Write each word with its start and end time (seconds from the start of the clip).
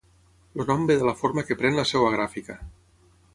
El 0.61 0.63
nom 0.69 0.87
ve 0.91 0.95
de 1.01 1.07
la 1.09 1.13
forma 1.19 1.43
que 1.51 1.59
pren 1.61 1.77
la 1.81 1.85
seva 1.91 2.09
gràfica. 2.17 2.57